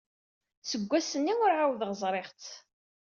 [0.69, 2.47] Seg wass-nni ur ɛawdeɣ ẓriɣ-tt.